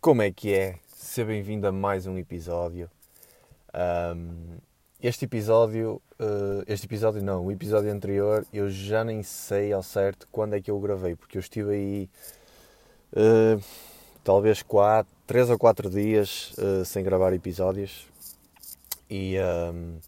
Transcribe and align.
Como 0.00 0.22
é 0.22 0.30
que 0.30 0.54
é? 0.54 0.78
Seja 0.96 1.26
bem-vindo 1.26 1.66
a 1.66 1.72
mais 1.72 2.06
um 2.06 2.16
episódio. 2.16 2.90
Um, 4.16 4.56
este 5.02 5.26
episódio, 5.26 6.00
uh, 6.18 6.64
este 6.66 6.86
episódio 6.86 7.22
não, 7.22 7.44
o 7.44 7.52
episódio 7.52 7.92
anterior, 7.92 8.46
eu 8.50 8.70
já 8.70 9.04
nem 9.04 9.22
sei 9.22 9.74
ao 9.74 9.82
certo 9.82 10.26
quando 10.32 10.54
é 10.54 10.60
que 10.62 10.70
eu 10.70 10.78
o 10.78 10.80
gravei, 10.80 11.14
porque 11.14 11.36
eu 11.36 11.40
estive 11.40 11.74
aí 11.74 12.10
uh, 13.12 13.62
talvez 14.24 14.62
quatro, 14.62 15.12
três 15.26 15.50
ou 15.50 15.58
quatro 15.58 15.90
dias 15.90 16.54
uh, 16.56 16.82
sem 16.82 17.04
gravar 17.04 17.34
episódios 17.34 18.08
e, 19.10 19.36
um, 19.38 19.98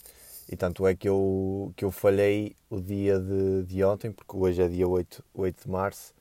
e 0.50 0.56
tanto 0.56 0.86
é 0.86 0.94
que 0.94 1.06
eu, 1.06 1.70
que 1.76 1.84
eu 1.84 1.90
falhei 1.90 2.56
o 2.70 2.80
dia 2.80 3.18
de, 3.18 3.64
de 3.64 3.84
ontem, 3.84 4.10
porque 4.10 4.34
hoje 4.38 4.62
é 4.62 4.68
dia 4.68 4.88
8, 4.88 5.22
8 5.34 5.64
de 5.64 5.70
março, 5.70 6.14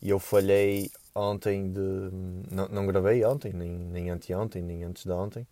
e 0.00 0.08
eu 0.08 0.20
falhei 0.20 0.88
ontem 1.18 1.72
de. 1.72 1.80
Não, 2.50 2.68
não 2.68 2.86
gravei 2.86 3.24
ontem, 3.24 3.52
nem, 3.52 3.70
nem 3.70 4.10
anteontem, 4.10 4.62
nem 4.62 4.84
antes 4.84 5.04
de 5.04 5.12
ontem. 5.12 5.46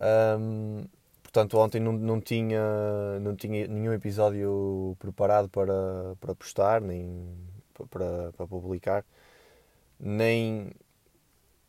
Um, 0.00 0.86
portanto, 1.22 1.58
ontem 1.58 1.80
não, 1.80 1.92
não, 1.92 2.20
tinha, 2.20 3.18
não 3.20 3.34
tinha 3.34 3.66
nenhum 3.66 3.92
episódio 3.92 4.96
preparado 4.98 5.48
para, 5.48 6.14
para 6.20 6.34
postar, 6.34 6.80
nem 6.80 7.26
para, 7.90 8.32
para 8.32 8.46
publicar, 8.46 9.04
nem, 9.98 10.70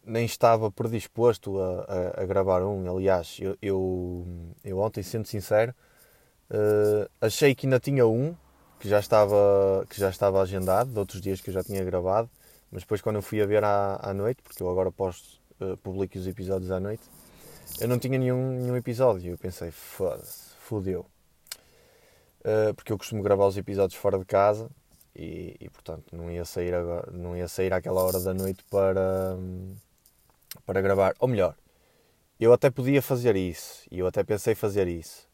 nem 0.05 0.25
estava 0.25 0.71
predisposto 0.71 1.59
a, 1.59 1.81
a, 2.17 2.23
a 2.23 2.25
gravar 2.25 2.63
um. 2.63 2.89
Aliás, 2.95 3.37
eu, 3.41 3.57
eu, 3.61 4.27
eu 4.63 4.79
ontem, 4.79 5.03
sendo 5.03 5.27
sincero, 5.27 5.73
uh, 6.51 7.09
achei 7.21 7.55
que 7.55 7.65
ainda 7.65 7.79
tinha 7.79 8.05
um 8.05 8.35
que 8.79 8.87
já 8.87 8.99
estava 8.99 9.85
que 9.89 9.99
já 9.99 10.09
estava 10.09 10.41
agendado 10.41 10.91
de 10.91 10.99
outros 10.99 11.19
dias 11.19 11.41
que 11.41 11.49
eu 11.49 11.53
já 11.53 11.63
tinha 11.63 11.83
gravado 11.83 12.29
mas 12.71 12.83
depois 12.83 13.01
quando 13.01 13.17
eu 13.17 13.21
fui 13.21 13.41
a 13.41 13.45
ver 13.45 13.63
à, 13.63 13.99
à 14.01 14.13
noite 14.13 14.41
porque 14.41 14.61
eu 14.61 14.69
agora 14.69 14.91
posto 14.91 15.39
uh, 15.61 15.77
publico 15.77 16.17
os 16.17 16.27
episódios 16.27 16.71
à 16.71 16.79
noite 16.79 17.03
eu 17.79 17.87
não 17.87 17.99
tinha 17.99 18.17
nenhum, 18.17 18.59
nenhum 18.59 18.75
episódio. 18.75 19.33
Eu 19.33 19.37
pensei 19.37 19.69
foda-se 19.69 20.55
fodeu. 20.59 21.05
Uh, 22.39 22.73
porque 22.73 22.91
eu 22.91 22.97
costumo 22.97 23.21
gravar 23.21 23.45
os 23.45 23.57
episódios 23.57 23.99
fora 23.99 24.17
de 24.17 24.25
casa 24.25 24.69
e, 25.15 25.55
e, 25.59 25.69
portanto 25.69 26.15
não 26.15 26.31
ia 26.31 26.45
sair 26.45 26.73
agora 26.73 27.11
não 27.11 27.35
ia 27.35 27.47
sair 27.47 27.73
àquela 27.73 28.01
hora 28.01 28.19
da 28.19 28.33
noite 28.33 28.63
para 28.69 29.35
para 30.65 30.81
gravar. 30.81 31.13
Ou 31.19 31.27
melhor 31.27 31.55
eu 32.39 32.53
até 32.53 32.69
podia 32.69 33.01
fazer 33.01 33.35
isso 33.35 33.85
e 33.91 33.99
eu 33.99 34.07
até 34.07 34.23
pensei 34.23 34.55
fazer 34.55 34.87
isso 34.87 35.27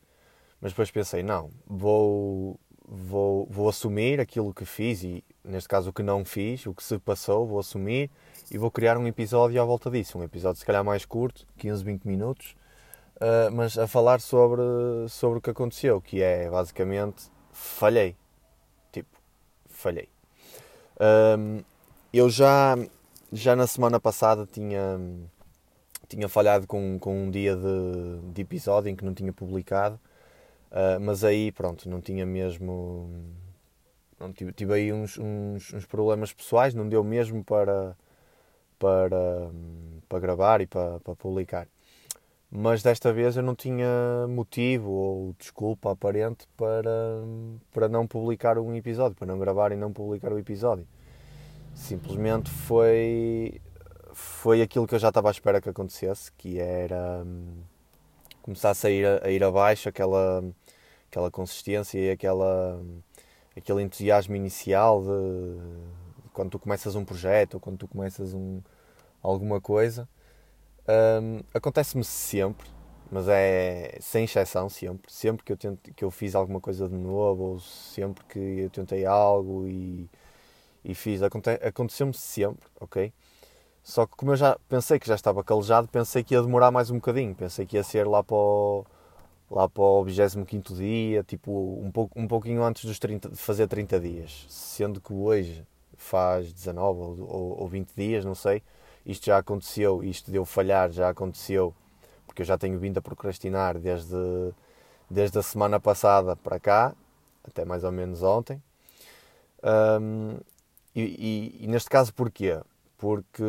mas 0.59 0.71
depois 0.71 0.89
pensei 0.89 1.21
não 1.21 1.51
vou 1.67 2.59
vou, 2.93 3.47
vou 3.49 3.67
assumir 3.67 4.19
aquilo 4.19 4.53
que 4.53 4.65
fiz 4.65 5.03
e, 5.03 5.23
neste 5.43 5.67
caso, 5.67 5.89
o 5.89 5.93
que 5.93 6.03
não 6.03 6.23
fiz, 6.23 6.65
o 6.67 6.73
que 6.73 6.83
se 6.83 6.99
passou, 6.99 7.47
vou 7.47 7.59
assumir 7.59 8.11
e 8.51 8.57
vou 8.57 8.69
criar 8.69 8.97
um 8.97 9.07
episódio 9.07 9.59
à 9.59 9.65
volta 9.65 9.89
disso. 9.89 10.19
Um 10.19 10.23
episódio, 10.23 10.59
se 10.59 10.65
calhar, 10.65 10.83
mais 10.83 11.03
curto, 11.03 11.47
15, 11.57 11.83
20 11.83 12.05
minutos, 12.05 12.55
uh, 13.15 13.51
mas 13.51 13.79
a 13.79 13.87
falar 13.87 14.21
sobre, 14.21 14.61
sobre 15.09 15.39
o 15.39 15.41
que 15.41 15.49
aconteceu, 15.49 15.99
que 15.99 16.21
é 16.21 16.47
basicamente 16.49 17.23
falhei. 17.51 18.15
Tipo, 18.91 19.17
falhei. 19.65 20.07
Um, 21.01 21.63
eu 22.13 22.29
já, 22.29 22.77
já 23.31 23.55
na 23.55 23.65
semana 23.65 23.99
passada 23.99 24.45
tinha, 24.45 24.99
tinha 26.07 26.29
falhado 26.29 26.67
com, 26.67 26.99
com 26.99 27.23
um 27.23 27.31
dia 27.31 27.55
de, 27.55 28.33
de 28.33 28.41
episódio 28.43 28.89
em 28.89 28.95
que 28.95 29.03
não 29.03 29.15
tinha 29.15 29.33
publicado. 29.33 29.99
Uh, 30.73 30.99
mas 30.99 31.23
aí, 31.23 31.51
pronto, 31.51 31.87
não 31.87 32.01
tinha 32.01 32.25
mesmo. 32.25 33.07
Não, 34.19 34.33
tive, 34.33 34.51
tive 34.53 34.73
aí 34.73 34.91
uns, 34.91 35.19
uns, 35.19 35.71
uns, 35.71 35.85
problemas 35.85 36.33
pessoais, 36.33 36.73
não 36.73 36.89
deu 36.89 37.03
mesmo 37.03 37.43
para, 37.43 37.95
para, 38.79 39.51
para 40.09 40.19
gravar 40.19 40.61
e 40.61 40.67
para, 40.67 40.99
para 40.99 41.15
publicar. 41.15 41.67
Mas 42.49 42.81
desta 42.81 43.13
vez 43.13 43.37
eu 43.37 43.43
não 43.43 43.55
tinha 43.55 43.87
motivo 44.27 44.89
ou 44.89 45.35
desculpa 45.37 45.91
aparente 45.91 46.47
para, 46.57 47.21
para 47.71 47.87
não 47.87 48.07
publicar 48.07 48.57
um 48.57 48.75
episódio, 48.75 49.15
para 49.15 49.27
não 49.27 49.37
gravar 49.37 49.71
e 49.71 49.75
não 49.75 49.93
publicar 49.93 50.33
o 50.33 50.39
episódio. 50.39 50.87
Simplesmente 51.75 52.49
foi, 52.49 53.61
foi 54.13 54.61
aquilo 54.61 54.87
que 54.87 54.95
eu 54.95 54.99
já 54.99 55.09
estava 55.09 55.29
à 55.29 55.31
espera 55.31 55.61
que 55.61 55.69
acontecesse, 55.69 56.31
que 56.31 56.59
era 56.59 57.23
hum, 57.23 57.61
começasse 58.43 58.85
a 58.85 58.89
ir, 58.91 59.23
a 59.23 59.31
ir 59.31 59.43
abaixo 59.43 59.89
aquela, 59.89 60.43
aquela 61.09 61.31
consistência 61.31 61.97
e 61.97 62.11
aquela, 62.11 62.79
aquele 63.57 63.81
entusiasmo 63.81 64.35
inicial 64.35 65.01
de, 65.01 66.23
de 66.23 66.29
quando 66.33 66.51
tu 66.51 66.59
começas 66.59 66.95
um 66.95 67.05
projeto 67.05 67.55
ou 67.55 67.59
quando 67.59 67.77
tu 67.77 67.87
começas 67.87 68.33
um, 68.33 68.61
alguma 69.21 69.59
coisa. 69.61 70.07
Um, 70.87 71.39
Acontece-me 71.53 72.03
sempre, 72.03 72.69
mas 73.09 73.27
é 73.29 73.97
sem 74.01 74.25
exceção 74.25 74.69
sempre. 74.69 75.11
Sempre 75.11 75.45
que 75.45 75.53
eu, 75.53 75.57
tento, 75.57 75.93
que 75.93 76.03
eu 76.03 76.11
fiz 76.11 76.35
alguma 76.35 76.59
coisa 76.59 76.89
de 76.89 76.95
novo 76.95 77.43
ou 77.43 77.59
sempre 77.59 78.23
que 78.25 78.39
eu 78.39 78.69
tentei 78.69 79.05
algo 79.05 79.65
e, 79.67 80.09
e 80.83 80.93
fiz, 80.93 81.23
aconte, 81.23 81.49
aconteceu-me 81.49 82.13
sempre, 82.13 82.67
ok? 82.79 83.13
Só 83.83 84.05
que 84.07 84.15
como 84.15 84.31
eu 84.31 84.35
já 84.37 84.57
pensei 84.69 84.97
que 84.97 85.07
já 85.07 85.15
estava 85.15 85.43
calejado, 85.43 85.87
pensei 85.89 86.23
que 86.23 86.33
ia 86.33 86.41
demorar 86.41 86.71
mais 86.71 86.89
um 86.89 86.95
bocadinho. 86.95 87.35
Pensei 87.35 87.65
que 87.65 87.75
ia 87.75 87.83
ser 87.83 88.07
lá 88.07 88.23
para 88.23 88.35
o, 88.35 88.85
lá 89.51 89.67
para 89.67 89.83
o 89.83 90.03
25 90.03 90.73
dia, 90.75 91.23
tipo 91.23 91.51
um, 91.83 91.91
pouco, 91.91 92.19
um 92.19 92.27
pouquinho 92.27 92.63
antes 92.63 92.85
dos 92.85 92.97
30, 92.97 93.29
de 93.29 93.37
fazer 93.37 93.67
30 93.67 93.99
dias, 93.99 94.45
sendo 94.49 95.01
que 95.01 95.13
hoje 95.13 95.65
faz 95.97 96.51
19 96.51 97.21
ou, 97.21 97.61
ou 97.61 97.67
20 97.67 97.89
dias, 97.95 98.25
não 98.25 98.35
sei. 98.35 98.63
Isto 99.05 99.25
já 99.27 99.37
aconteceu, 99.37 100.03
isto 100.03 100.31
deu 100.31 100.45
falhar, 100.45 100.89
já 100.91 101.09
aconteceu, 101.09 101.73
porque 102.25 102.41
eu 102.41 102.45
já 102.45 102.57
tenho 102.57 102.79
vindo 102.79 102.97
a 102.97 103.01
procrastinar 103.01 103.77
desde, 103.77 104.15
desde 105.09 105.37
a 105.39 105.43
semana 105.43 105.79
passada 105.79 106.35
para 106.37 106.59
cá, 106.59 106.95
até 107.43 107.65
mais 107.65 107.83
ou 107.83 107.91
menos 107.91 108.23
ontem. 108.23 108.61
Um, 109.61 110.37
e, 110.95 111.01
e, 111.01 111.63
e, 111.63 111.67
neste 111.67 111.89
caso, 111.89 112.13
porquê? 112.13 112.59
Porque 113.03 113.43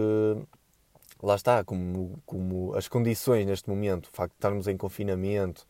lá 1.23 1.37
está, 1.37 1.63
como, 1.63 2.21
como 2.27 2.75
as 2.75 2.89
condições 2.89 3.47
neste 3.47 3.71
momento, 3.71 4.07
o 4.07 4.11
facto 4.11 4.33
de 4.33 4.39
estarmos 4.39 4.67
em 4.67 4.77
confinamento, 4.77 5.65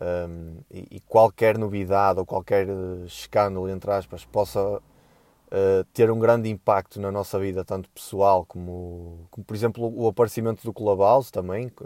um, 0.00 0.56
e, 0.70 0.86
e, 0.92 1.00
qualquer 1.00 1.58
novidade 1.58 2.18
ou 2.18 2.24
qualquer 2.24 2.66
eh, 2.66 3.04
escândalo, 3.04 3.68
entre 3.68 3.90
aspas, 3.90 4.24
possa 4.24 4.78
uh, 4.78 5.84
ter 5.92 6.10
um 6.10 6.18
grande 6.18 6.48
impacto 6.48 6.98
na 6.98 7.12
nossa 7.12 7.38
vida, 7.38 7.62
tanto 7.62 7.90
pessoal 7.90 8.46
como, 8.46 9.28
como 9.30 9.44
por 9.44 9.54
exemplo, 9.54 9.92
o 9.94 10.08
aparecimento 10.08 10.64
do 10.64 10.72
Clubhouse 10.72 11.30
também, 11.30 11.68
que 11.68 11.84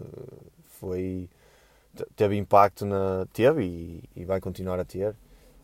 foi, 0.78 1.28
teve 2.14 2.36
impacto, 2.36 2.86
na, 2.86 3.26
teve 3.32 3.64
e, 3.64 4.04
e 4.14 4.24
vai 4.24 4.40
continuar 4.40 4.78
a 4.78 4.84
ter 4.84 5.16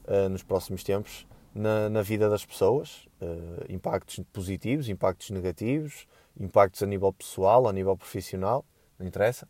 uh, 0.08 0.28
nos 0.28 0.42
próximos 0.42 0.82
tempos 0.82 1.28
na, 1.54 1.88
na 1.88 2.02
vida 2.02 2.28
das 2.28 2.44
pessoas, 2.44 3.08
uh, 3.20 3.72
impactos 3.72 4.20
positivos, 4.32 4.88
impactos 4.88 5.30
negativos, 5.30 6.06
impactos 6.38 6.82
a 6.82 6.86
nível 6.86 7.12
pessoal, 7.12 7.68
a 7.68 7.72
nível 7.72 7.96
profissional, 7.96 8.64
não 8.98 9.06
interessa. 9.06 9.48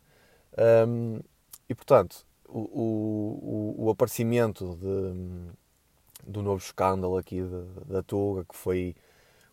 Um, 0.87 1.19
e 1.69 1.75
portanto, 1.75 2.25
o, 2.47 2.59
o, 2.59 3.85
o 3.85 3.89
aparecimento 3.89 4.75
de, 4.75 6.31
do 6.31 6.41
novo 6.41 6.61
escândalo 6.63 7.17
aqui 7.17 7.41
da 7.87 8.03
Tuga, 8.03 8.43
que 8.43 8.55
foi 8.55 8.95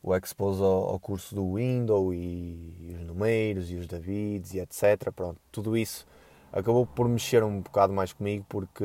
o 0.03 0.15
expose 0.15 0.63
ao, 0.63 0.91
ao, 0.91 0.99
curso 0.99 1.35
do 1.35 1.55
Windows 1.55 2.15
e, 2.15 2.75
e, 2.81 2.97
os 2.99 3.05
numeiros 3.05 3.71
e 3.71 3.77
os 3.77 3.87
Davids 3.87 4.55
e 4.55 4.61
etc. 4.61 5.13
Pronto, 5.15 5.41
tudo 5.51 5.77
isso 5.77 6.07
acabou 6.53 6.87
por 6.87 7.09
mexer 7.09 7.43
um 7.43 7.61
bocado 7.61 7.93
mais 7.93 8.13
comigo 8.13 8.45
porque 8.49 8.85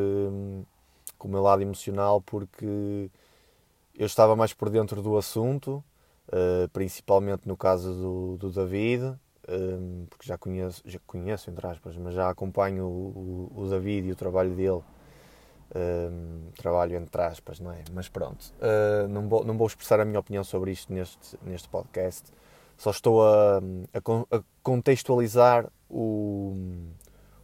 com 1.18 1.28
o 1.28 1.32
meu 1.32 1.42
lado 1.42 1.62
emocional 1.62 2.22
porque 2.22 3.10
eu 3.96 4.06
estava 4.06 4.36
mais 4.36 4.54
por 4.54 4.70
dentro 4.70 5.02
do 5.02 5.18
assunto, 5.18 5.84
uh, 6.28 6.68
principalmente 6.70 7.48
no 7.48 7.56
caso 7.56 7.94
do, 7.94 8.38
do 8.38 8.52
David, 8.52 9.16
um, 9.48 10.06
porque 10.10 10.28
já 10.28 10.38
conheço, 10.38 10.82
já 10.86 11.00
conheço, 11.06 11.50
entre 11.50 11.68
aspas, 11.68 11.96
mas 11.98 12.14
já 12.14 12.30
acompanho 12.30 12.86
o, 12.86 13.50
o, 13.56 13.62
o 13.64 13.70
David 13.70 14.08
e 14.08 14.12
o 14.12 14.16
trabalho 14.16 14.56
dele. 14.56 14.82
Um, 15.76 16.52
trabalho 16.56 16.96
entre 16.96 17.20
aspas, 17.22 17.60
não 17.60 17.72
é? 17.72 17.84
Mas 17.92 18.08
pronto, 18.08 18.54
uh, 18.60 19.08
não, 19.08 19.28
vou, 19.28 19.44
não 19.44 19.58
vou 19.58 19.66
expressar 19.66 20.00
a 20.00 20.06
minha 20.06 20.20
opinião 20.20 20.44
sobre 20.44 20.72
isto 20.72 20.94
neste, 20.94 21.38
neste 21.42 21.68
podcast. 21.68 22.32
Só 22.78 22.92
estou 22.92 23.26
a, 23.26 23.58
a, 23.58 24.38
a 24.38 24.44
contextualizar 24.62 25.68
o, 25.90 26.56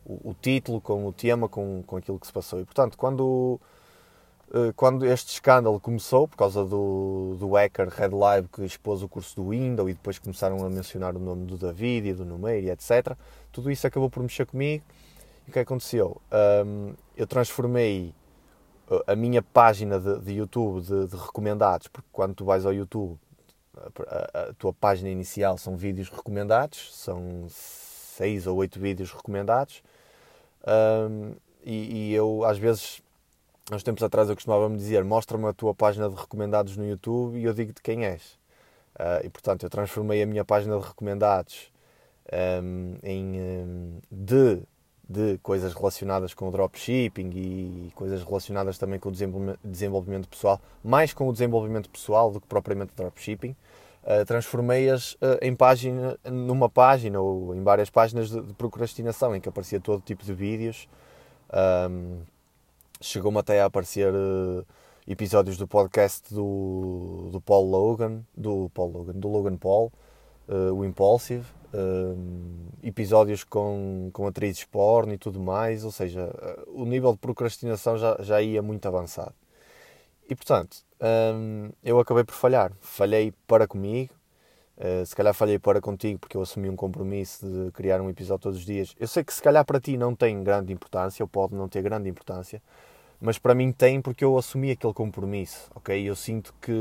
o, 0.06 0.29
o, 0.29 0.35
título 0.39 0.79
com 0.79 1.06
o 1.06 1.13
tema, 1.13 1.47
com, 1.50 1.83
com 1.85 1.97
aquilo 1.97 2.19
que 2.19 2.27
se 2.27 2.33
passou. 2.33 2.59
E 2.59 2.65
portanto, 2.65 2.97
quando 2.97 3.59
eh, 3.62 3.78
quando 4.75 5.06
este 5.06 5.34
escândalo 5.34 5.80
começou, 5.80 6.28
por 6.28 6.38
causa 6.38 6.66
do, 6.66 7.36
do 7.40 7.51
hacker 7.54 7.88
Red 7.90 8.10
Live 8.10 8.48
que 8.48 8.63
expôs 8.63 9.04
o 9.04 9.07
curso 9.07 9.36
do 9.36 9.50
Windows 9.50 9.90
e 9.90 9.94
depois 9.94 10.18
começaram 10.18 10.66
a 10.66 10.69
mencionar 10.69 11.16
o 11.16 11.19
nome 11.19 11.46
do 11.46 11.57
David 11.57 12.10
e 12.10 12.13
do 12.13 12.25
Numeiro 12.25 12.68
e 12.68 12.72
etc., 12.72 13.16
tudo 13.51 13.69
isso 13.69 13.86
acabou 13.86 14.10
por 14.10 14.24
mexer 14.24 14.46
comigo. 14.46 14.84
E 15.48 15.50
o 15.50 15.54
que 15.54 15.60
aconteceu? 15.60 16.22
Um, 16.66 16.94
eu 17.16 17.28
transformei 17.28 18.13
eh, 18.90 19.04
a 19.07 19.16
minha 19.16 19.42
página 19.42 20.00
de, 20.00 20.19
de 20.19 20.34
YouTube 20.34 20.81
de, 20.81 21.07
de, 21.07 21.16
recomendados, 21.16 21.88
porque 21.88 22.07
quando 22.12 22.34
tu 22.34 22.46
vais 22.46 22.66
ao 22.66 22.74
YouTube, 22.74 23.18
a, 24.07 24.50
a, 24.50 24.54
tua 24.54 24.74
página 24.74 25.10
inicial 25.10 25.57
são 25.57 25.78
vídeos 25.78 26.10
recomendados, 26.10 26.96
são 26.96 27.46
seis 27.50 28.48
ou 28.48 28.57
oito 28.57 28.80
vídeos 28.80 29.12
recomendados. 29.12 29.84
Um, 30.68 31.34
e, 31.63 32.10
e, 32.10 32.13
eu, 32.13 32.44
às 32.46 32.57
vezes, 32.57 33.01
há 33.71 33.75
uns 33.75 33.83
tempos 33.83 34.04
atrás, 34.04 34.30
eu 34.30 34.36
costumava 34.36 34.68
me 34.69 34.77
dizer: 34.77 35.04
mostra-me 35.04 35.48
a 35.48 35.54
tua 35.54 35.74
página 35.74 36.10
de 36.10 36.16
recomendados 36.16 36.77
no 36.77 36.86
YouTube 36.88 37.38
e 37.38 37.44
eu 37.44 37.54
digo-te 37.54 37.81
quem 37.81 38.06
és. 38.06 38.38
Uh, 38.95 39.25
e 39.25 39.30
portanto, 39.30 39.63
eu 39.63 39.69
transformei 39.69 40.21
a 40.21 40.25
minha 40.25 40.44
página 40.44 40.77
de 40.77 40.86
recomendados 40.86 41.71
um, 42.62 42.95
em 43.01 43.39
um, 43.39 43.98
de, 44.12 44.62
de 45.07 45.38
coisas 45.39 45.74
relacionadas 45.74 46.33
com 46.33 46.50
o 46.50 46.51
dropshipping 46.51 47.30
e 47.33 47.92
coisas 47.95 48.24
relacionadas 48.24 48.77
também 48.77 49.00
com 49.00 49.10
o 49.10 49.12
desenvolvimento 49.63 50.27
pessoal, 50.27 50.60
mais 50.83 51.13
com 51.13 51.27
o 51.27 51.31
desenvolvimento 51.31 51.89
pessoal 51.89 52.31
do 52.31 52.42
que 52.42 52.48
propriamente 52.48 52.92
dropshipping. 52.95 53.56
Uh, 54.01 54.25
transformei-as 54.25 55.13
uh, 55.13 55.38
em 55.42 55.56
página, 55.56 56.18
numa 56.25 56.69
página 56.69 57.19
ou 57.19 57.54
em 57.54 57.62
várias 57.63 57.89
páginas 57.89 58.30
de, 58.30 58.42
de 58.42 58.54
procrastinação 58.54 59.36
em 59.36 59.42
que 59.42 59.50
aparecia 59.50 59.80
todo 59.80 60.01
tipo 60.01 60.24
de 60.24 60.33
vídeos. 60.33 60.88
Um, 61.54 62.22
Chegou-me 63.01 63.40
até 63.40 63.62
a 63.62 63.66
aparecer 63.66 64.13
uh, 64.13 64.66
episódios 65.07 65.57
do 65.57 65.68
podcast 65.68 66.34
do, 66.34 67.30
do 67.31 67.42
Paul 67.42 67.69
Logan, 67.69 68.22
do 68.36 68.69
Paul 68.74 68.92
Logan, 68.92 69.13
do 69.13 69.30
Logan 69.30 69.57
Paul, 69.57 69.92
o 70.75 70.84
Impulsive, 70.84 71.46
episódios 72.81 73.44
com, 73.44 74.10
com 74.12 74.25
atrizes 74.25 74.63
porno 74.66 75.13
e 75.13 75.18
tudo 75.18 75.40
mais, 75.40 75.86
ou 75.86 75.92
seja, 75.92 76.28
o 76.68 76.86
nível 76.86 77.12
de 77.12 77.19
procrastinação 77.19 78.00
já, 78.00 78.18
já 78.19 78.42
ia 78.42 78.60
muito 78.60 78.88
avançado. 78.88 79.36
E 80.30 80.36
portanto, 80.36 80.78
hum, 81.36 81.72
eu 81.84 82.00
acabei 82.00 82.24
por 82.24 82.36
falhar. 82.36 82.72
Falhei 82.81 83.34
para 83.48 83.68
comigo, 83.68 84.13
uh, 84.78 85.06
se 85.06 85.16
calhar 85.16 85.34
falhei 85.34 85.57
para 85.57 85.81
contigo 85.81 86.19
porque 86.19 86.38
eu 86.38 86.42
assumi 86.42 86.69
um 86.69 86.75
compromisso 86.75 87.48
de 87.48 87.72
criar 87.72 88.00
um 88.00 88.10
episódio 88.10 88.44
todos 88.44 88.60
os 88.60 88.66
dias. 88.66 88.96
Eu 89.00 89.07
sei 89.07 89.24
que 89.24 89.34
se 89.34 89.42
calhar 89.42 89.66
para 89.66 89.80
ti 89.80 89.98
não 89.98 90.16
tem 90.16 90.44
grande 90.44 90.72
importância, 90.72 91.24
ou 91.24 91.28
pode 91.28 91.56
não 91.56 91.68
ter 91.68 91.81
grande 91.81 92.10
importância, 92.10 92.62
mas 93.21 93.38
para 93.38 93.56
mim 93.56 93.71
tem 93.71 94.01
porque 94.01 94.24
eu 94.24 94.38
assumi 94.38 94.71
aquele 94.71 94.94
compromisso, 94.94 95.69
ok? 95.75 96.10
Eu 96.10 96.16
sinto 96.16 96.54
que, 96.62 96.71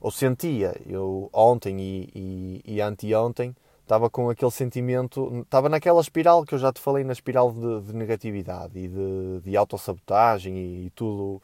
ou 0.00 0.10
sentia, 0.10 0.74
eu 0.86 1.30
ontem 1.32 1.80
e, 1.80 2.10
e, 2.14 2.74
e 2.74 2.80
anteontem 2.80 3.54
estava 3.82 4.08
com 4.08 4.30
aquele 4.30 4.50
sentimento, 4.50 5.42
estava 5.42 5.68
naquela 5.68 6.00
espiral 6.00 6.44
que 6.44 6.54
eu 6.54 6.58
já 6.58 6.72
te 6.72 6.80
falei, 6.80 7.04
na 7.04 7.12
espiral 7.12 7.52
de, 7.52 7.82
de 7.82 7.94
negatividade 7.94 8.78
e 8.78 8.88
de, 8.88 9.40
de 9.42 9.56
autossabotagem 9.56 10.56
e, 10.56 10.86
e 10.86 10.90
tudo 10.90 11.42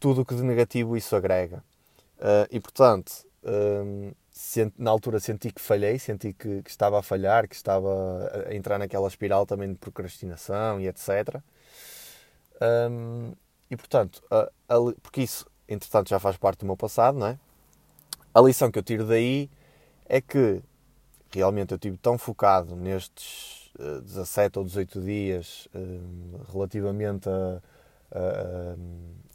tudo 0.00 0.22
o 0.22 0.24
que 0.24 0.34
de 0.34 0.42
negativo 0.42 0.96
isso 0.96 1.14
agrega. 1.16 1.62
Uh, 2.18 2.46
e 2.50 2.60
portanto, 2.60 3.12
um, 3.44 4.12
na 4.76 4.90
altura 4.90 5.20
senti 5.20 5.52
que 5.52 5.60
falhei, 5.60 5.98
senti 5.98 6.32
que, 6.32 6.62
que, 6.62 6.70
estava 6.70 6.98
a 6.98 7.02
falhar, 7.02 7.48
que 7.48 7.54
estava 7.54 8.46
a 8.48 8.54
entrar 8.54 8.78
naquela 8.78 9.08
espiral 9.08 9.46
também 9.46 9.72
de 9.72 9.78
procrastinação 9.78 10.80
e 10.80 10.86
etc. 10.88 11.40
Um, 12.60 13.32
e 13.70 13.76
portanto, 13.76 14.22
a, 14.30 14.50
a, 14.68 14.76
porque 15.02 15.22
isso, 15.22 15.46
entretanto, 15.68 16.08
já 16.08 16.18
faz 16.18 16.36
parte 16.36 16.60
do 16.60 16.66
meu 16.66 16.76
passado, 16.76 17.18
não 17.18 17.26
é? 17.26 17.38
A 18.34 18.40
lição 18.40 18.70
que 18.70 18.78
eu 18.78 18.82
tiro 18.82 19.04
daí 19.04 19.50
é 20.06 20.20
que 20.20 20.62
realmente 21.30 21.72
eu 21.72 21.76
estive 21.76 21.96
tão 21.96 22.16
focado 22.16 22.74
nestes 22.74 23.70
uh, 23.78 24.00
17 24.00 24.58
ou 24.58 24.64
18 24.64 25.00
dias 25.00 25.68
uh, 25.74 26.52
relativamente 26.52 27.28
a, 27.28 27.60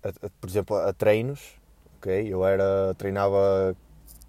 a, 0.04 0.30
por 0.40 0.50
exemplo, 0.50 0.76
a 0.78 0.94
treinos. 0.94 1.56
Okay? 1.98 2.28
Eu 2.28 2.46
era, 2.46 2.94
treinava 2.98 3.76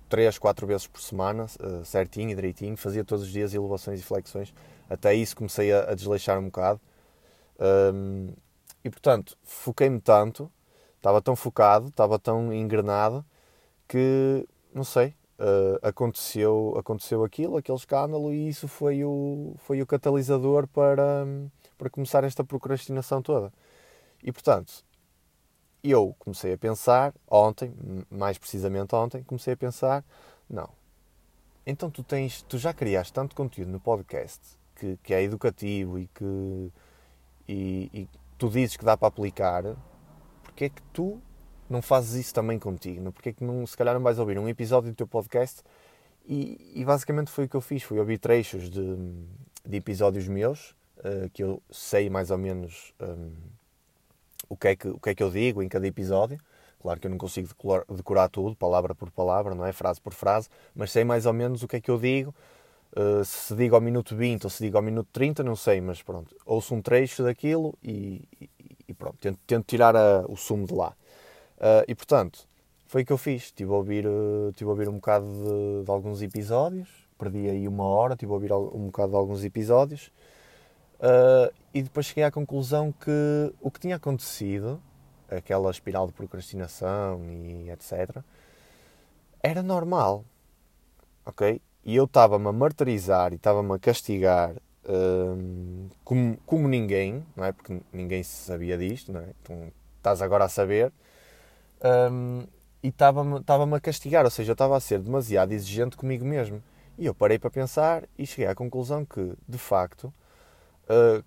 3, 0.09 0.39
4 0.39 0.67
vezes 0.67 0.87
por 0.87 1.01
semana, 1.01 1.45
uh, 1.45 1.85
certinho 1.85 2.31
e 2.31 2.35
direitinho, 2.35 2.77
fazia 2.77 3.05
todos 3.05 3.25
os 3.25 3.33
dias 3.33 3.55
elevações 3.55 4.01
e 4.01 4.03
flexões. 4.03 4.55
Até 4.89 5.15
isso 5.15 5.37
comecei 5.37 5.73
a, 5.73 5.91
a 5.91 5.95
desleixar 5.95 6.39
um 6.39 6.47
bocado. 6.47 6.81
Um, 7.59 8.29
e 8.85 8.91
portanto, 8.91 9.37
foquei-me 9.43 10.01
tanto, 10.01 10.51
estava 10.97 11.23
tão 11.23 11.35
focado, 11.35 11.89
estava 11.89 12.19
tão 12.19 12.53
engrenado, 12.53 13.25
que, 13.89 14.47
não 14.75 14.85
sei, 14.85 15.15
uh, 15.39 15.79
aconteceu, 15.83 16.75
aconteceu 16.79 17.25
aquilo, 17.25 17.57
aquele 17.57 17.79
escândalo, 17.79 18.33
e 18.33 18.49
isso 18.49 18.69
foi 18.69 19.05
o, 19.05 19.55
foi 19.59 19.81
o 19.81 19.87
catalisador 19.87 20.67
para, 20.69 21.27
para 21.79 21.91
começar 21.91 22.25
esta 22.25 22.45
procrastinação 22.45 23.23
toda. 23.23 23.53
E 24.23 24.31
portanto, 24.31 24.85
eu 25.83 26.15
comecei 26.19 26.53
a 26.53 26.59
pensar, 26.59 27.15
ontem, 27.31 27.75
mais 28.11 28.39
precisamente 28.39 28.95
ontem, 28.95 29.23
comecei 29.23 29.55
a 29.55 29.57
pensar, 29.57 30.05
não. 30.49 30.69
Então 31.67 31.91
tu 31.91 32.03
tens, 32.03 32.43
tu 32.43 32.59
já 32.59 32.75
criaste 32.75 33.13
tanto 33.13 33.35
conteúdo 33.35 33.71
no 33.71 33.81
podcast 33.81 34.41
que, 34.77 34.99
que 35.03 35.15
é 35.15 35.23
educativo 35.23 35.99
e 35.99 36.07
que 36.09 36.73
e, 37.49 37.91
e 37.93 38.09
tu 38.39 38.49
dizes 38.49 38.77
que 38.77 38.85
dá 38.85 38.97
para 38.97 39.09
aplicar, 39.09 39.63
porque 40.43 40.67
é 40.67 40.69
que 40.69 40.83
tu 40.93 41.21
não 41.69 41.81
fazes 41.81 42.15
isso 42.15 42.35
também 42.35 42.59
contigo? 42.59 43.13
Porque 43.13 43.31
é 43.31 43.33
que 43.33 43.45
não, 43.45 43.67
se 43.67 43.77
calhar 43.77 43.95
não 43.95 44.03
vais 44.03 44.19
ouvir 44.19 44.39
um 44.39 44.49
episódio 44.49 44.91
do 44.91 44.97
teu 44.97 45.07
podcast 45.07 45.63
e, 46.27 46.73
e 46.75 46.85
basicamente 46.85 47.31
foi 47.31 47.45
o 47.45 47.49
que 47.49 47.57
eu 47.57 47.61
fiz, 47.61 47.83
fui 47.83 47.99
ouvir 47.99 48.19
trechos 48.19 48.71
de, 48.71 48.97
de 49.65 49.77
episódios 49.77 50.27
meus, 50.27 50.71
uh, 50.99 51.29
que 51.33 51.43
eu 51.43 51.63
sei 51.71 52.09
mais 52.09 52.31
ou 52.31 52.39
menos 52.39 52.95
um, 53.01 53.33
o 54.49 54.57
que, 54.57 54.69
é 54.69 54.77
que, 54.77 54.89
o 54.89 54.99
que 54.99 55.11
é 55.11 55.15
que 55.15 55.23
eu 55.23 55.31
digo 55.31 55.63
em 55.63 55.69
cada 55.69 55.87
episódio. 55.87 56.39
Claro 56.81 57.01
que 57.01 57.07
eu 57.07 57.11
não 57.11 57.19
consigo 57.19 57.49
decorar, 57.49 57.85
decorar 57.89 58.29
tudo, 58.29 58.55
palavra 58.57 58.95
por 58.95 59.11
palavra, 59.11 59.55
não 59.55 59.65
é? 59.65 59.73
Frase 59.73 60.01
por 60.01 60.13
frase, 60.13 60.49
mas 60.75 60.93
sei 60.93 61.03
mais 61.03 61.25
ou 61.25 61.33
menos 61.33 61.63
o 61.63 61.69
que 61.69 61.77
é 61.77 61.81
que 61.81 61.91
eu 61.91 61.99
digo. 61.99 62.35
Uh, 62.97 63.25
se 63.25 63.55
digo 63.57 63.75
ao 63.75 63.81
minuto 63.81 64.15
20 64.15 64.45
ou 64.45 64.51
se 64.51 64.63
digo 64.63 64.77
ao 64.77 64.83
minuto 64.83 65.09
30, 65.13 65.43
não 65.43 65.57
sei, 65.57 65.81
mas 65.81 66.01
pronto. 66.03 66.35
Ouço 66.47 66.75
um 66.75 66.81
trecho 66.81 67.25
daquilo 67.25 67.75
e, 67.83 68.23
e, 68.41 68.49
e 68.89 68.95
pronto, 68.95 69.17
tento, 69.21 69.39
tento 69.47 69.65
tirar 69.67 69.97
a, 69.97 70.25
o 70.29 70.37
sumo 70.37 70.67
de 70.67 70.75
lá. 70.75 70.95
Uh, 71.57 71.85
e 71.89 71.95
portanto, 71.95 72.47
foi 72.87 73.03
o 73.03 73.07
que 73.07 73.13
eu 73.13 73.19
fiz. 73.19 73.45
Estive 73.45 73.71
a 73.71 73.75
ouvir, 73.75 74.07
uh, 74.07 74.51
estive 74.51 74.69
a 74.69 74.73
ouvir 74.73 74.89
um 74.89 74.95
bocado 74.95 75.27
de, 75.27 75.85
de, 75.85 75.91
alguns 75.91 76.23
episódios, 76.23 76.89
perdi 77.19 77.51
aí 77.51 77.67
uma 77.67 77.85
hora, 77.85 78.15
estive 78.15 78.31
a 78.31 78.35
ouvir 78.35 78.53
um 78.53 78.87
bocado 78.87 79.11
de 79.11 79.17
alguns 79.17 79.45
episódios 79.45 80.13
Uh, 81.05 81.53
e 81.75 81.83
depois 81.83 82.07
cheguei 82.07 82.25
à 82.25 82.31
conclusão 82.31 82.93
que 82.93 83.53
o 83.61 83.71
que 83.71 83.81
tinha 83.81 83.97
acontecido, 83.97 84.81
aquela 85.29 85.71
espiral 85.71 86.07
de 86.07 86.15
procrastinação 86.15 87.21
e 87.31 87.71
etc., 87.71 88.23
era 89.43 89.63
normal. 89.63 90.25
Ok? 91.27 91.61
E 91.85 91.97
eu 91.97 92.05
estava-me 92.05 92.49
a 92.49 92.53
martirizar 92.53 93.33
e 93.33 93.37
estava-me 93.37 93.73
a 93.75 93.79
castigar 93.79 94.55
uh, 94.85 95.91
como, 96.05 96.37
como 96.47 96.69
ninguém, 96.69 97.25
não 97.37 97.45
é? 97.45 97.53
Porque 97.53 97.81
ninguém 97.93 98.23
sabia 98.23 98.79
disto, 98.79 99.13
não 99.13 99.21
é? 99.21 99.27
Então 99.43 99.73
estás 99.99 100.23
agora 100.23 100.45
a 100.45 100.49
saber. 100.49 100.93
Um, 102.11 102.45
e 102.83 102.89
estava-me 102.89 103.39
estava 103.39 103.77
a 103.77 103.81
castigar, 103.81 104.25
ou 104.25 104.31
seja, 104.31 104.51
eu 104.51 104.55
estava 104.55 104.77
a 104.77 104.81
ser 104.81 104.99
demasiado 104.99 105.53
exigente 105.53 105.97
comigo 105.97 106.25
mesmo. 106.25 106.63
E 106.99 107.07
eu 107.07 107.15
parei 107.15 107.39
para 107.39 107.51
pensar 107.51 108.05
e 108.17 108.27
cheguei 108.27 108.47
à 108.47 108.55
conclusão 108.55 109.05
que, 109.05 109.35
de 109.49 109.59
facto, 109.59 110.13
uh, 110.85 111.25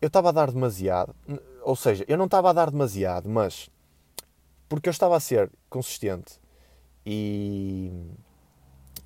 eu 0.00 0.08
estava 0.08 0.28
a 0.28 0.32
dar 0.32 0.50
demasiado, 0.50 1.14
ou 1.62 1.74
seja, 1.74 2.04
eu 2.06 2.18
não 2.18 2.26
estava 2.26 2.50
a 2.50 2.52
dar 2.52 2.70
demasiado, 2.70 3.28
mas 3.28 3.70
porque 4.68 4.88
eu 4.88 4.90
estava 4.90 5.16
a 5.16 5.20
ser 5.20 5.50
consistente 5.70 6.40
e 7.04 7.90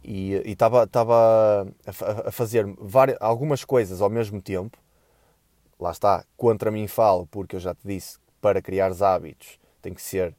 e, 0.03 0.43
estava, 0.47 0.89
a, 0.93 2.29
a 2.29 2.33
fazer 2.33 2.67
várias, 2.79 3.19
algumas 3.21 3.65
coisas 3.65 4.01
ao 4.01 4.11
mesmo 4.11 4.41
tempo. 4.41 4.79
Lá 5.79 5.91
está, 5.91 6.25
contra 6.37 6.71
mim 6.71 6.87
falo, 6.87 7.27
porque 7.27 7.57
eu 7.57 7.61
já 7.61 7.75
te 7.75 7.81
disse, 7.85 8.19
para 8.41 8.61
criar 8.61 8.91
hábitos 9.03 9.59
tem 9.81 9.95
que 9.95 10.03
ser, 10.03 10.35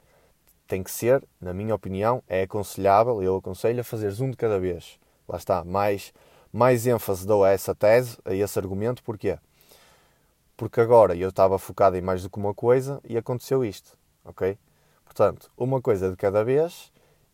tem 0.68 0.84
que 0.84 0.92
ser, 0.92 1.24
na 1.40 1.54
minha 1.54 1.74
opinião, 1.74 2.24
é 2.28 2.44
aconselhável, 2.44 3.24
eu 3.24 3.38
aconselho 3.38 3.82
a 3.82 3.84
fazeres 3.84 4.20
um 4.20 4.30
de 4.30 4.38
cada 4.38 4.60
vez. 4.60 5.00
Lá 5.28 5.38
está, 5.38 5.64
mais, 5.64 6.14
mais 6.54 6.86
ênfase 6.86 7.26
dou 7.26 7.44
a 7.44 7.50
essa 7.50 7.74
tese, 7.74 8.18
a 8.24 8.36
esse 8.36 8.60
argumento, 8.60 9.04
porquê? 9.04 9.38
porque 10.62 10.80
agora 10.80 11.16
eu 11.16 11.30
estava 11.30 11.58
focado 11.58 11.98
em 11.98 12.02
mais 12.02 12.22
do 12.22 12.30
que 12.30 12.38
uma 12.38 12.54
coisa 12.54 13.02
e 13.10 13.18
aconteceu 13.18 13.66
isto, 13.66 13.98
ok? 14.24 14.56
Portanto, 15.04 15.50
uma 15.58 15.82
coisa 15.82 16.12
de 16.12 16.16
cada 16.16 16.44
vez 16.44 16.92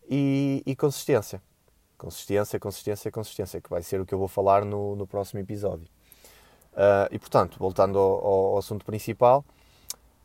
e, 0.10 0.64
e 0.66 0.74
consistência. 0.78 1.42
Consistência, 1.98 2.60
consistência, 2.60 3.12
consistência, 3.12 3.62
que 3.62 3.70
vai 3.70 3.82
ser 3.82 4.00
o 4.00 4.06
que 4.06 4.14
eu 4.14 4.20
vou 4.20 4.28
falar 4.28 4.64
no, 4.64 4.96
no 4.96 5.08
próximo 5.08 5.40
episódio. 5.40 5.88
Uh, 6.74 7.10
e 7.12 7.18
portanto, 7.18 7.58
voltando 7.58 7.98
ao, 7.98 8.26
ao, 8.26 8.58
assunto 8.60 8.86
principal, 8.86 9.44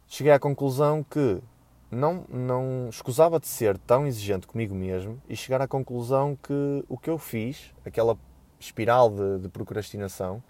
cheguei 0.07 0.33
à 0.33 0.38
conclusão 0.38 1.02
que 1.02 1.41
não, 1.91 2.26
não 2.29 2.88
escusava 2.91 3.41
de 3.41 3.47
ser 3.47 3.79
tão 3.79 4.07
exigente 4.07 4.47
comigo 4.47 4.75
mesmo 4.75 5.21
e 5.26 5.35
chegar 5.35 5.62
à 5.62 5.67
conclusão 5.67 6.37
que 6.37 6.85
o 6.91 6.99
que 6.99 7.09
eu 7.09 7.17
fiz, 7.17 7.73
aquela 7.87 8.19
espiral 8.61 9.09
de, 9.09 9.38
de 9.38 9.49
procrastinação, 9.49 10.43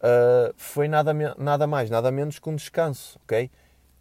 uh, 0.00 0.52
foi 0.58 0.88
nada, 0.88 1.14
nada 1.38 1.66
mais, 1.66 1.88
nada 1.88 2.10
menos 2.10 2.38
que 2.38 2.48
um 2.50 2.56
descanso, 2.56 3.18
ok? 3.24 3.50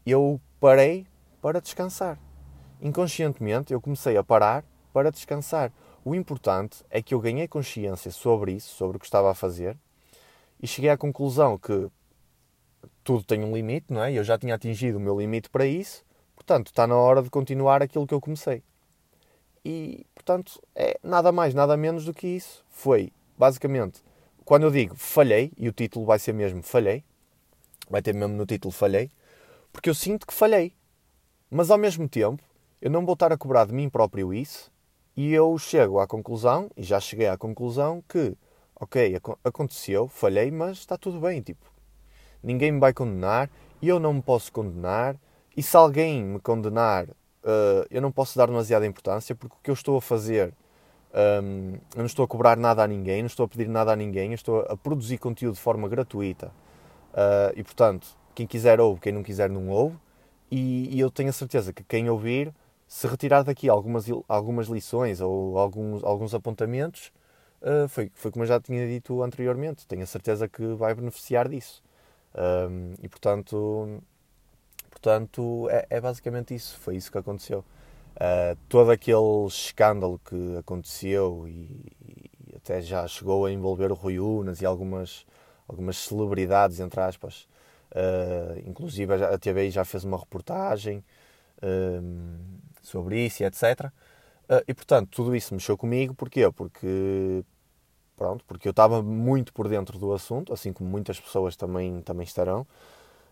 Eu 0.05 0.41
parei 0.59 1.07
para 1.41 1.61
descansar. 1.61 2.19
Inconscientemente 2.81 3.71
eu 3.71 3.79
comecei 3.79 4.17
a 4.17 4.23
parar 4.23 4.65
para 4.91 5.09
descansar. 5.09 5.71
O 6.05 6.13
importante 6.13 6.83
é 6.89 7.01
que 7.01 7.13
eu 7.13 7.19
ganhei 7.19 7.47
consciência 7.47 8.11
sobre 8.11 8.51
isso, 8.51 8.75
sobre 8.75 8.97
o 8.97 8.99
que 8.99 9.05
estava 9.05 9.31
a 9.31 9.33
fazer, 9.33 9.77
e 10.61 10.67
cheguei 10.67 10.89
à 10.89 10.97
conclusão 10.97 11.57
que 11.57 11.89
tudo 13.03 13.23
tem 13.23 13.43
um 13.43 13.55
limite, 13.55 13.87
não 13.89 14.03
é? 14.03 14.11
Eu 14.11 14.23
já 14.23 14.37
tinha 14.37 14.55
atingido 14.55 14.97
o 14.97 15.01
meu 15.01 15.17
limite 15.19 15.49
para 15.49 15.65
isso, 15.65 16.03
portanto, 16.35 16.67
está 16.67 16.85
na 16.85 16.95
hora 16.95 17.21
de 17.21 17.29
continuar 17.29 17.81
aquilo 17.81 18.05
que 18.05 18.13
eu 18.13 18.19
comecei. 18.19 18.61
E, 19.63 20.05
portanto, 20.13 20.61
é 20.75 20.99
nada 21.01 21.31
mais, 21.31 21.53
nada 21.53 21.77
menos 21.77 22.03
do 22.03 22.13
que 22.13 22.27
isso. 22.27 22.65
Foi, 22.69 23.13
basicamente, 23.37 24.03
quando 24.43 24.63
eu 24.63 24.71
digo 24.71 24.95
falhei, 24.95 25.53
e 25.57 25.69
o 25.69 25.71
título 25.71 26.05
vai 26.05 26.19
ser 26.19 26.33
mesmo 26.33 26.61
falhei, 26.61 27.03
vai 27.89 28.01
ter 28.01 28.13
mesmo 28.13 28.35
no 28.35 28.45
título 28.45 28.73
falhei, 28.73 29.09
porque 29.71 29.89
eu 29.89 29.95
sinto 29.95 30.27
que 30.27 30.33
falhei. 30.33 30.73
Mas 31.49 31.71
ao 31.71 31.77
mesmo 31.77 32.09
tempo, 32.09 32.43
eu 32.81 32.91
não 32.91 33.05
vou 33.05 33.13
estar 33.13 33.31
a 33.31 33.37
cobrar 33.37 33.65
de 33.65 33.73
mim 33.73 33.89
próprio 33.89 34.33
isso, 34.33 34.69
e 35.15 35.33
eu 35.33 35.57
chego 35.57 35.99
à 35.99 36.07
conclusão, 36.07 36.69
e 36.75 36.83
já 36.83 36.99
cheguei 36.99 37.27
à 37.27 37.37
conclusão, 37.37 38.03
que, 38.07 38.35
ok, 38.79 39.19
aconteceu, 39.43 40.07
falhei, 40.07 40.49
mas 40.51 40.79
está 40.79 40.97
tudo 40.97 41.19
bem, 41.19 41.41
tipo, 41.41 41.65
ninguém 42.41 42.71
me 42.71 42.79
vai 42.79 42.93
condenar, 42.93 43.49
eu 43.81 43.99
não 43.99 44.13
me 44.13 44.21
posso 44.21 44.51
condenar, 44.51 45.15
e 45.55 45.61
se 45.61 45.77
alguém 45.77 46.23
me 46.23 46.39
condenar, 46.39 47.05
uh, 47.05 47.85
eu 47.91 48.01
não 48.01 48.11
posso 48.11 48.37
dar 48.37 48.47
demasiada 48.47 48.85
importância, 48.85 49.35
porque 49.35 49.55
o 49.55 49.59
que 49.63 49.69
eu 49.69 49.73
estou 49.73 49.97
a 49.97 50.01
fazer, 50.01 50.53
um, 51.43 51.73
eu 51.93 51.99
não 51.99 52.05
estou 52.05 52.25
a 52.25 52.27
cobrar 52.27 52.57
nada 52.57 52.83
a 52.83 52.87
ninguém, 52.87 53.21
não 53.21 53.27
estou 53.27 53.45
a 53.45 53.47
pedir 53.47 53.67
nada 53.69 53.91
a 53.91 53.95
ninguém, 53.95 54.29
eu 54.29 54.35
estou 54.35 54.61
a 54.61 54.75
produzir 54.75 55.19
conteúdo 55.19 55.55
de 55.55 55.61
forma 55.61 55.87
gratuita. 55.87 56.47
Uh, 57.13 57.53
e 57.55 57.63
portanto, 57.63 58.07
quem 58.33 58.47
quiser 58.47 58.81
ouve, 58.81 58.99
quem 58.99 59.13
não 59.13 59.21
quiser 59.21 59.49
não 59.49 59.69
ouve. 59.69 59.95
E, 60.49 60.95
e, 60.95 60.99
eu 60.99 61.09
tenho 61.09 61.29
a 61.29 61.33
certeza 61.33 61.73
que 61.73 61.83
quem 61.83 62.09
ouvir, 62.09 62.53
se 62.93 63.07
retirar 63.07 63.41
daqui 63.41 63.67
algumas, 63.67 64.05
algumas 64.27 64.67
lições 64.67 65.19
ou 65.19 65.57
alguns, 65.57 66.03
alguns 66.03 66.35
apontamentos, 66.35 67.11
uh, 67.59 67.87
foi, 67.87 68.11
foi 68.13 68.29
como 68.29 68.43
eu 68.43 68.47
já 68.47 68.59
tinha 68.59 68.87
dito 68.87 69.23
anteriormente. 69.23 69.87
Tenho 69.87 70.03
a 70.03 70.05
certeza 70.05 70.47
que 70.47 70.63
vai 70.75 70.93
beneficiar 70.93 71.49
disso. 71.49 71.81
Um, 72.35 72.93
e 73.01 73.09
portanto, 73.09 73.99
portanto 74.91 75.67
é, 75.71 75.87
é, 75.89 75.99
basicamente 75.99 76.53
isso. 76.53 76.77
Foi 76.77 76.95
isso 76.95 77.11
que 77.11 77.17
aconteceu. 77.17 77.65
Uh, 78.15 78.55
todo 78.69 78.91
aquele 78.91 79.47
escândalo 79.47 80.21
que 80.23 80.57
aconteceu 80.57 81.47
e, 81.47 81.91
e, 82.07 82.55
até 82.55 82.79
já 82.79 83.07
chegou 83.07 83.47
a 83.47 83.51
envolver 83.51 83.91
o 83.91 83.95
Rui 83.95 84.19
Unas 84.19 84.61
e 84.61 84.67
algumas, 84.67 85.25
algumas 85.67 85.97
celebridades, 85.97 86.79
entre 86.79 87.01
aspas. 87.01 87.47
Uh, 87.89 88.69
inclusive 88.69 89.15
a 89.15 89.35
TV 89.39 89.71
já 89.71 89.83
fez 89.83 90.03
uma 90.03 90.19
reportagem 90.19 91.03
sobre 92.83 93.25
isso 93.25 93.43
e 93.43 93.45
etc. 93.45 93.91
e 94.67 94.73
portanto, 94.73 95.09
tudo 95.09 95.35
isso 95.35 95.53
mexeu 95.53 95.77
comigo. 95.77 96.13
Porquê? 96.13 96.51
Porque, 96.51 97.43
pronto, 98.15 98.45
porque 98.45 98.67
eu 98.67 98.71
estava 98.71 99.01
muito 99.01 99.53
por 99.53 99.67
dentro 99.67 99.97
do 99.97 100.13
assunto, 100.13 100.53
assim 100.53 100.71
como 100.73 100.89
muitas 100.89 101.19
pessoas 101.19 101.55
também, 101.55 102.01
também 102.01 102.23
estarão. 102.23 102.67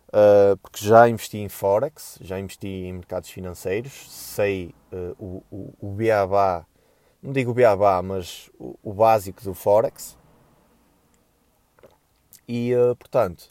Uh, 0.08 0.58
porque 0.58 0.84
já 0.84 1.08
investi 1.08 1.38
em 1.38 1.48
Forex, 1.48 2.18
já 2.20 2.38
investi 2.38 2.66
em 2.68 2.92
mercados 2.92 3.30
financeiros, 3.30 4.10
sei 4.10 4.74
uh, 4.92 5.16
o, 5.18 5.42
o, 5.50 5.74
o 5.80 5.94
beabá, 5.94 6.66
não 7.22 7.32
digo 7.32 7.52
o 7.52 7.54
beabá, 7.54 8.02
mas 8.02 8.50
o, 8.58 8.78
o 8.82 8.92
básico 8.92 9.42
do 9.42 9.54
Forex. 9.54 10.18
E, 12.46 12.72
portanto, 12.98 13.44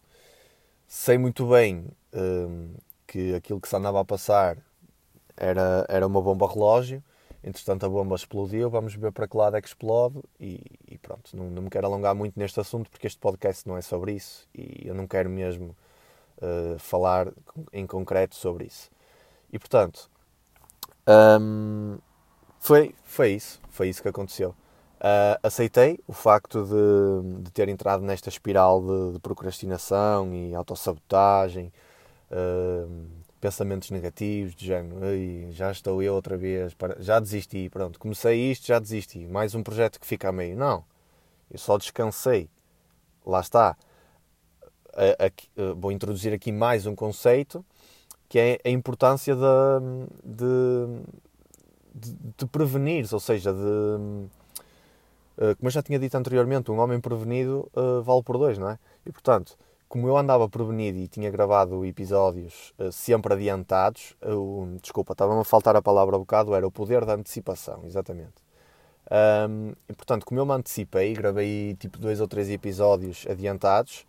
sei 0.85 1.17
muito 1.17 1.47
bem 1.47 1.87
que 3.07 3.33
aquilo 3.33 3.59
que 3.59 3.67
se 3.67 3.75
andava 3.75 3.99
a 4.01 4.05
passar 4.05 4.57
era, 5.41 5.85
era 5.89 6.05
uma 6.05 6.21
bomba 6.21 6.47
relógio. 6.47 7.03
Entretanto, 7.43 7.85
a 7.85 7.89
bomba 7.89 8.15
explodiu. 8.15 8.69
Vamos 8.69 8.93
ver 8.93 9.11
para 9.11 9.27
que 9.27 9.35
lado 9.35 9.57
é 9.57 9.61
que 9.61 9.67
explode. 9.67 10.21
E, 10.39 10.61
e 10.87 10.97
pronto, 10.99 11.35
não, 11.35 11.49
não 11.49 11.63
me 11.63 11.69
quero 11.69 11.87
alongar 11.87 12.13
muito 12.13 12.39
neste 12.39 12.59
assunto 12.59 12.89
porque 12.89 13.07
este 13.07 13.19
podcast 13.19 13.67
não 13.67 13.75
é 13.75 13.81
sobre 13.81 14.13
isso. 14.13 14.47
E 14.53 14.87
eu 14.87 14.93
não 14.93 15.07
quero 15.07 15.29
mesmo 15.29 15.75
uh, 16.37 16.77
falar 16.77 17.29
em 17.73 17.87
concreto 17.87 18.35
sobre 18.35 18.65
isso. 18.65 18.91
E 19.51 19.57
portanto, 19.57 20.09
um, 21.41 21.97
foi, 22.59 22.93
foi 23.03 23.31
isso, 23.31 23.59
foi 23.69 23.89
isso 23.89 24.03
que 24.03 24.07
aconteceu. 24.07 24.51
Uh, 24.99 25.33
aceitei 25.41 25.99
o 26.07 26.13
facto 26.13 26.63
de, 26.63 27.41
de, 27.41 27.51
ter 27.51 27.67
entrado 27.67 28.03
nesta 28.03 28.29
espiral 28.29 28.79
de, 28.81 29.13
de 29.13 29.19
procrastinação 29.19 30.31
e 30.31 30.53
autossabotagem, 30.53 31.73
uh, 32.29 33.07
pensamentos 33.41 33.89
negativos, 33.89 34.55
de 34.55 34.67
género, 34.67 34.97
já 35.51 35.71
estou 35.71 36.01
eu 36.01 36.13
outra 36.13 36.37
vez, 36.37 36.73
já 36.99 37.19
desisti, 37.19 37.69
pronto, 37.69 37.99
comecei 37.99 38.51
isto, 38.51 38.67
já 38.67 38.79
desisti, 38.79 39.25
mais 39.25 39.55
um 39.55 39.63
projeto 39.63 39.99
que 39.99 40.05
fica 40.05 40.29
a 40.29 40.31
meio. 40.31 40.55
Não, 40.55 40.85
eu 41.49 41.57
só 41.57 41.77
descansei, 41.77 42.47
lá 43.25 43.41
está 43.41 43.75
a, 44.93 45.73
vou 45.75 45.91
introduzir 45.91 46.31
aqui 46.33 46.51
mais 46.51 46.85
um 46.85 46.95
conceito 46.95 47.65
que 48.29 48.39
é 48.39 48.59
a 48.63 48.69
importância 48.69 49.35
de, 49.35 49.41
de, 50.23 51.01
de, 52.37 52.45
prevenir, 52.45 53.05
ou 53.11 53.19
seja, 53.19 53.51
de 53.51 54.29
eh, 55.41 55.55
como 55.55 55.67
eu 55.67 55.71
já 55.71 55.81
tinha 55.81 55.97
dito 55.97 56.15
anteriormente, 56.15 56.71
um 56.71 56.79
homem 56.79 56.99
prevenido 56.99 57.69
uh, 57.75 58.01
vale 58.03 58.21
por 58.21 58.37
dois, 58.37 58.57
não 58.59 58.69
é? 58.69 58.79
E 59.05 59.11
portanto, 59.11 59.57
como 59.91 60.07
eu 60.07 60.15
andava 60.15 60.47
prevenido 60.47 60.97
e 60.99 61.05
tinha 61.05 61.29
gravado 61.29 61.85
episódios 61.85 62.73
uh, 62.79 62.89
sempre 62.93 63.33
adiantados, 63.33 64.15
uh, 64.23 64.77
desculpa, 64.81 65.11
estava-me 65.11 65.41
a 65.41 65.43
faltar 65.43 65.75
a 65.75 65.81
palavra 65.81 66.15
um 66.15 66.21
bocado, 66.21 66.55
era 66.55 66.65
o 66.65 66.71
poder 66.71 67.03
da 67.03 67.15
antecipação, 67.15 67.81
exatamente. 67.85 68.35
Um, 69.49 69.73
e 69.89 69.93
portanto, 69.93 70.25
como 70.25 70.39
eu 70.39 70.45
me 70.45 70.53
antecipei, 70.53 71.13
gravei 71.13 71.75
tipo 71.77 71.99
dois 71.99 72.21
ou 72.21 72.27
três 72.27 72.49
episódios 72.49 73.27
adiantados, 73.29 74.05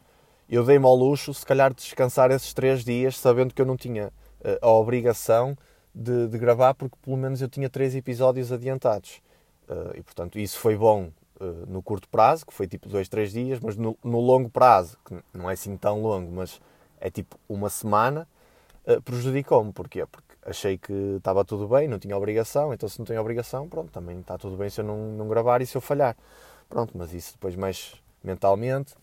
eu 0.48 0.64
dei-me 0.64 0.86
ao 0.86 0.94
luxo, 0.94 1.34
se 1.34 1.44
calhar, 1.44 1.74
de 1.74 1.82
descansar 1.82 2.30
esses 2.30 2.54
três 2.54 2.84
dias, 2.84 3.18
sabendo 3.18 3.52
que 3.52 3.60
eu 3.60 3.66
não 3.66 3.76
tinha 3.76 4.06
uh, 4.06 4.58
a 4.64 4.70
obrigação 4.70 5.58
de, 5.92 6.28
de, 6.28 6.38
gravar, 6.38 6.74
porque 6.74 6.96
pelo 7.02 7.16
menos 7.16 7.42
eu 7.42 7.48
tinha 7.48 7.68
três 7.68 7.96
episódios 7.96 8.52
adiantados. 8.52 9.20
Uh, 9.68 9.98
e, 9.98 10.02
portanto, 10.02 10.38
isso 10.38 10.60
foi 10.60 10.76
bom 10.76 11.10
uh, 11.42 11.66
no 11.66 11.82
curto 11.82 12.08
prazo, 12.08 12.46
que 12.46 12.54
foi 12.54 12.66
tipo 12.66 12.88
dois, 12.88 13.08
três 13.08 13.32
dias, 13.32 13.60
mas 13.60 13.76
no, 13.76 13.96
no, 14.02 14.20
longo 14.20 14.48
prazo, 14.48 14.96
que 15.04 15.16
não 15.34 15.50
é 15.50 15.54
assim 15.54 15.76
tão 15.76 16.00
longo, 16.00 16.30
mas 16.30 16.60
é 17.00 17.10
tipo 17.10 17.38
uma 17.48 17.68
semana, 17.68 18.28
prejudicou-me. 19.04 19.72
Porquê? 19.72 20.06
Porque 20.06 20.32
achei 20.44 20.76
que 20.76 20.92
estava 21.16 21.44
tudo 21.44 21.68
bem, 21.68 21.88
não 21.88 21.98
tinha 21.98 22.16
obrigação, 22.16 22.72
então 22.72 22.88
se 22.88 22.98
não 22.98 23.06
tenho 23.06 23.20
obrigação, 23.20 23.68
pronto, 23.68 23.90
também 23.90 24.18
está 24.20 24.36
tudo 24.36 24.56
bem 24.56 24.68
se 24.68 24.80
eu 24.80 24.84
não, 24.84 24.96
não 25.12 25.28
gravar 25.28 25.62
e 25.62 25.66
se 25.66 25.76
eu 25.76 25.80
falhar. 25.80 26.16
Pronto, 26.68 26.96
mas 26.96 27.12
isso 27.12 27.32
depois 27.34 27.54
mais 27.54 27.94
mentalmente 28.22 28.94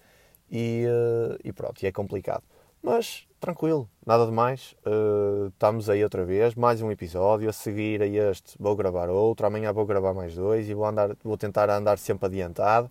e, 0.50 0.86
uh, 0.88 1.38
e 1.44 1.52
pronto, 1.54 1.82
e 1.84 1.88
é 1.88 1.92
complicado. 1.92 2.44
Mas 2.82 3.28
tranquilo, 3.42 3.90
nada 4.06 4.26
de 4.26 4.32
mais. 4.32 4.74
Uh, 4.86 5.48
estamos 5.48 5.90
aí 5.90 6.02
outra 6.02 6.24
vez, 6.24 6.56
mais 6.56 6.82
um 6.82 6.90
episódio. 6.90 7.50
A 7.50 7.54
seguir 7.54 8.02
a 8.02 8.08
este 8.08 8.56
vou 8.58 8.74
gravar 8.76 9.10
outro, 9.10 9.46
amanhã 9.46 9.74
vou 9.74 9.86
gravar 9.86 10.14
mais 10.14 10.34
dois 10.34 10.70
e 10.70 10.74
vou, 10.74 10.86
andar, 10.86 11.16
vou 11.22 11.38
tentar 11.38 11.70
andar 11.70 11.98
sempre 11.98 12.28
adiantado. 12.28 12.90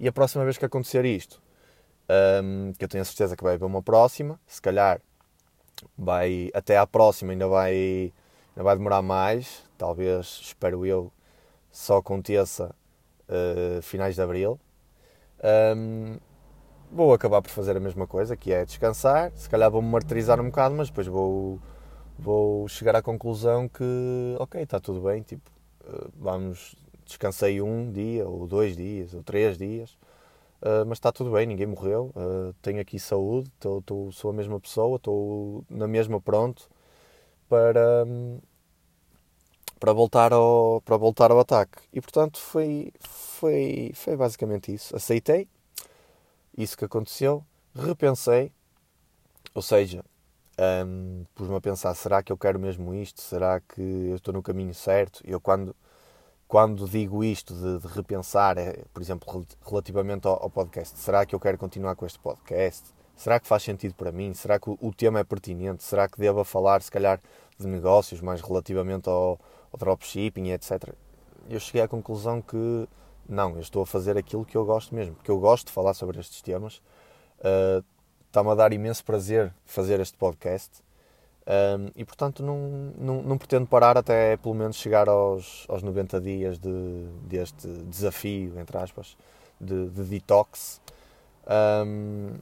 E 0.00 0.08
a 0.08 0.12
próxima 0.12 0.44
vez 0.44 0.58
que 0.58 0.64
acontecer 0.64 1.04
isto, 1.04 1.40
um, 2.10 2.68
ehm, 2.68 2.72
que 2.72 2.84
eu 2.84 2.88
tenho 2.88 3.02
a 3.02 3.04
certeza 3.04 3.36
que 3.36 3.44
vai 3.44 3.54
haver 3.54 3.64
uma 3.64 3.80
próxima, 3.80 4.40
se 4.46 4.60
calhar 4.60 5.00
vai 5.96 6.50
até 6.52 6.76
à 6.76 6.86
próxima 6.86 7.32
ainda 7.32 7.46
vai, 7.46 8.12
ainda 8.56 8.64
vai 8.64 8.76
demorar 8.76 9.02
mais, 9.02 9.64
talvez, 9.78 10.40
espero 10.42 10.84
eu, 10.84 11.12
só 11.70 11.98
aconteça 11.98 12.74
uh, 13.28 13.80
finais 13.82 14.16
de 14.16 14.22
abril. 14.22 14.58
Um, 15.42 16.14
ehm, 16.14 16.18
vou 16.90 17.12
acabar 17.12 17.42
por 17.42 17.50
fazer 17.50 17.76
a 17.76 17.80
mesma 17.80 18.06
coisa, 18.06 18.36
que 18.36 18.52
é 18.52 18.64
descansar. 18.64 19.32
Se 19.34 19.48
calhar 19.48 19.70
vou-me 19.70 19.88
martirizar 19.88 20.40
um 20.40 20.46
bocado, 20.46 20.74
mas 20.74 20.88
depois 20.88 21.06
vou, 21.06 21.60
vou 22.18 22.68
chegar 22.68 22.96
à 22.96 23.02
conclusão 23.02 23.68
que, 23.68 24.36
ok, 24.38 24.62
está 24.62 24.80
tudo 24.80 25.00
bem, 25.00 25.22
tipo, 25.22 25.50
eh, 25.86 26.08
vamos, 26.16 26.76
descansei 27.06 27.62
um 27.62 27.90
dia, 27.90 28.28
ou 28.28 28.46
dois 28.46 28.76
dias, 28.76 29.14
ou 29.14 29.22
três 29.22 29.56
dias, 29.56 29.90
uh, 30.62 30.84
mas 30.86 30.98
está 30.98 31.12
tudo 31.12 31.30
bem, 31.32 31.46
ninguém 31.46 31.66
morreu, 31.66 32.12
uh, 32.16 32.52
tenho 32.60 32.80
aqui 32.80 32.98
saúde, 32.98 33.50
tô, 33.60 33.80
tô, 33.82 34.10
sou 34.12 34.30
a 34.30 34.34
mesma 34.34 34.58
pessoa, 34.60 34.96
estou 34.96 35.64
na 35.70 35.86
mesma 35.86 36.20
pronto 36.20 36.68
para, 37.48 38.04
para, 39.78 39.92
voltar 39.92 40.32
ao, 40.32 40.80
para 40.82 40.96
voltar 40.96 41.30
ao 41.30 41.38
ataque. 41.38 41.78
E 41.92 42.00
portanto 42.00 42.38
foi, 42.38 42.92
foi, 43.00 43.92
foi 43.94 44.16
basicamente 44.16 44.74
isso. 44.74 44.96
Aceitei, 44.96 45.48
isso 46.56 46.76
que 46.76 46.84
aconteceu, 46.84 47.44
repensei, 47.74 48.52
ou 49.54 49.62
seja, 49.62 50.04
um, 50.86 51.24
pus-me 51.34 51.56
a 51.56 51.60
pensar, 51.60 51.94
será 51.94 52.22
que 52.22 52.32
eu 52.32 52.36
quero 52.36 52.58
mesmo 52.58 52.94
isto? 52.94 53.20
Será 53.20 53.60
que 53.60 53.80
eu 53.80 54.16
estou 54.16 54.32
no 54.32 54.42
caminho 54.42 54.74
certo? 54.74 55.20
Eu 55.24 55.40
quando, 55.40 55.74
quando 56.48 56.88
digo 56.88 57.22
isto 57.22 57.54
de, 57.54 57.78
de 57.80 57.94
repensar, 57.94 58.56
é, 58.58 58.84
por 58.92 59.02
exemplo, 59.02 59.46
relativamente 59.66 60.26
ao, 60.26 60.42
ao, 60.42 60.50
podcast, 60.50 60.98
será 60.98 61.26
que 61.26 61.34
eu 61.34 61.40
quero 61.40 61.58
continuar 61.58 61.94
com 61.94 62.06
este 62.06 62.18
podcast? 62.18 62.84
Será 63.16 63.40
que 63.40 63.46
faz 63.46 63.62
sentido 63.62 63.94
para 63.94 64.12
mim? 64.12 64.34
Será 64.34 64.58
que 64.58 64.68
o, 64.68 64.94
tema 64.94 65.20
é 65.20 65.24
pertinente? 65.24 65.82
Será 65.82 66.08
que 66.08 66.18
devo 66.18 66.44
falar, 66.44 66.82
se 66.82 66.90
calhar, 66.90 67.20
de 67.58 67.66
negócios, 67.66 68.20
mais 68.20 68.40
relativamente 68.40 69.08
ao, 69.08 69.38
ao 69.72 69.78
dropshipping, 69.78 70.50
etc? 70.50 70.94
eu 71.48 71.60
cheguei 71.60 71.82
à 71.82 71.88
conclusão 71.88 72.42
que 72.42 72.88
não, 73.28 73.54
eu 73.54 73.60
estou 73.60 73.82
a 73.82 73.86
fazer 73.86 74.16
aquilo 74.16 74.44
que 74.44 74.56
eu 74.56 74.64
gosto 74.64 74.94
mesmo, 74.94 75.14
porque 75.14 75.30
eu 75.30 75.38
gosto 75.38 75.66
de 75.66 75.72
falar 75.72 75.94
sobre 75.94 76.18
estes 76.20 76.42
temas. 76.42 76.78
Uh, 77.38 77.84
Está-me 78.26 78.50
a 78.50 78.54
dar 78.54 78.72
imenso 78.72 79.02
prazer 79.02 79.50
fazer 79.64 79.98
este 79.98 80.14
podcast 80.18 80.82
um, 81.46 81.90
e, 81.94 82.04
portanto, 82.04 82.42
não, 82.42 82.92
não, 82.98 83.22
não, 83.22 83.38
pretendo 83.38 83.66
parar 83.66 83.96
até 83.96 84.36
pelo 84.36 84.54
menos 84.54 84.76
chegar 84.76 85.08
aos, 85.08 85.64
aos 85.68 85.80
90 85.80 86.20
dias 86.20 86.58
de, 86.58 87.06
deste 87.22 87.68
desafio, 87.84 88.58
entre 88.58 88.76
aspas, 88.76 89.16
de, 89.60 89.88
de 89.90 90.02
detox. 90.02 90.80
Um, 91.46 92.34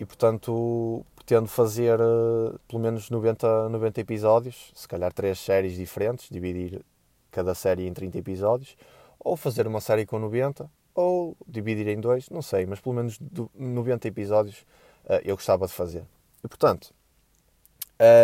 e, 0.00 0.04
portanto, 0.04 1.06
pretendo 1.14 1.46
fazer 1.46 2.00
uh, 2.00 2.58
pelo 2.66 2.82
menos 2.82 3.08
90, 3.08 3.68
90 3.68 4.00
episódios, 4.00 4.72
se 4.74 4.88
calhar 4.88 5.12
três 5.12 5.38
séries 5.38 5.76
diferentes, 5.76 6.28
dividir 6.28 6.84
cada 7.30 7.54
série 7.54 7.86
em 7.86 7.94
30 7.94 8.18
episódios, 8.18 8.76
ou 9.20 9.36
fazer 9.36 9.66
uma 9.66 9.80
série 9.80 10.06
com 10.06 10.18
90, 10.18 10.70
ou 10.94 11.36
dividir 11.46 11.86
em 11.88 12.00
dois, 12.00 12.28
não 12.30 12.42
sei, 12.42 12.66
mas 12.66 12.80
pelo 12.80 12.94
menos 12.94 13.18
90 13.54 14.08
episódios 14.08 14.58
uh, 15.04 15.20
eu 15.24 15.36
gostava 15.36 15.66
de 15.66 15.72
fazer. 15.72 16.04
E 16.42 16.48
portanto, 16.48 16.92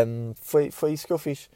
um, 0.06 0.32
foi, 0.36 0.70
foi 0.70 0.92
isso 0.92 1.06
que 1.06 1.12
eu 1.12 1.18
fiz. 1.18 1.50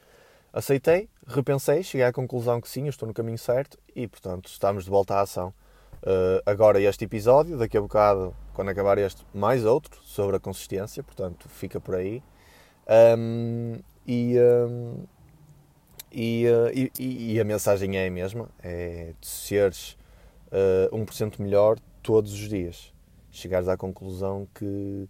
Aceitei, 0.52 1.08
repensei, 1.26 1.82
cheguei 1.82 2.06
à 2.06 2.12
conclusão 2.12 2.60
que 2.60 2.68
sim, 2.68 2.82
eu 2.82 2.90
estou 2.90 3.06
no 3.06 3.14
caminho 3.14 3.38
certo 3.38 3.78
e 3.94 4.06
portanto 4.06 4.48
estamos 4.48 4.84
de 4.84 4.90
volta 4.90 5.14
à 5.14 5.20
ação. 5.22 5.54
Uh, 6.02 6.40
agora 6.46 6.80
este 6.80 7.04
episódio, 7.04 7.58
daqui 7.58 7.76
a 7.76 7.80
bocado, 7.80 8.34
quando 8.54 8.70
acabar 8.70 8.98
este, 8.98 9.24
mais 9.34 9.64
outro 9.64 10.00
sobre 10.02 10.36
a 10.36 10.40
consistência, 10.40 11.02
portanto 11.02 11.48
fica 11.48 11.80
por 11.80 11.94
aí. 11.94 12.22
Um, 13.16 13.78
e, 14.06 14.34
um, 14.38 15.04
e, 16.12 16.44
uh, 16.46 16.90
e, 16.98 17.34
e, 17.34 17.40
a 17.40 17.44
mensagem 17.44 17.96
é 17.96 18.06
a 18.06 18.10
mesma: 18.10 18.48
é 18.62 19.14
de 19.20 19.26
seres 19.26 19.96
uh, 20.92 20.96
1% 20.96 21.38
melhor 21.38 21.78
todos 22.02 22.32
os 22.32 22.48
dias. 22.48 22.92
Chegares 23.30 23.68
à 23.68 23.76
conclusão 23.76 24.48
que 24.54 25.08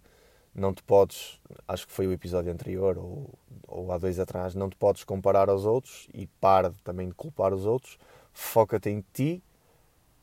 não 0.53 0.73
te 0.73 0.83
podes, 0.83 1.39
acho 1.67 1.87
que 1.87 1.93
foi 1.93 2.05
o 2.05 2.11
episódio 2.11 2.51
anterior 2.51 2.97
ou, 2.97 3.29
ou 3.67 3.91
há 3.91 3.97
dois 3.97 4.19
atrás, 4.19 4.53
não 4.53 4.69
te 4.69 4.75
podes 4.75 5.03
comparar 5.03 5.49
aos 5.49 5.65
outros 5.65 6.07
e 6.13 6.27
para 6.39 6.71
também 6.83 7.07
de 7.07 7.15
culpar 7.15 7.53
os 7.53 7.65
outros. 7.65 7.97
Foca-te 8.31 8.89
em 8.89 9.03
ti 9.11 9.43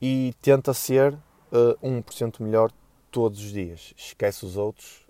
e 0.01 0.33
tenta 0.41 0.73
ser 0.73 1.13
uh, 1.13 1.77
1% 1.83 2.41
melhor 2.41 2.71
todos 3.11 3.41
os 3.41 3.53
dias. 3.53 3.93
Esquece 3.97 4.45
os 4.45 4.57
outros, 4.57 5.07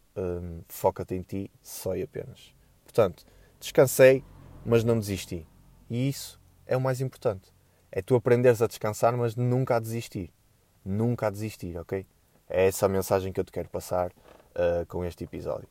foca-te 0.68 1.14
em 1.14 1.22
ti 1.22 1.50
só 1.62 1.94
e 1.94 2.02
apenas. 2.02 2.52
Portanto, 2.84 3.24
descansei, 3.60 4.24
mas 4.64 4.82
não 4.82 4.98
desisti. 4.98 5.46
E 5.90 6.08
isso 6.08 6.40
é 6.66 6.76
o 6.76 6.80
mais 6.80 7.00
importante. 7.00 7.52
É 7.90 8.02
tu 8.02 8.14
aprenderes 8.14 8.60
a 8.60 8.66
descansar, 8.66 9.16
mas 9.16 9.34
nunca 9.34 9.76
a 9.76 9.80
desistir. 9.80 10.30
Nunca 10.84 11.28
a 11.28 11.30
desistir, 11.30 11.76
ok? 11.78 12.06
É 12.48 12.66
essa 12.66 12.86
a 12.86 12.88
mensagem 12.88 13.32
que 13.32 13.40
eu 13.40 13.44
te 13.44 13.52
quero 13.52 13.68
passar 13.68 14.10
uh, 14.10 14.86
com 14.86 15.04
este 15.04 15.24
episódio. 15.24 15.68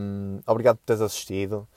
Um, 0.00 0.40
obrigado 0.46 0.76
por 0.76 0.84
teres 0.84 1.02
assistido. 1.02 1.68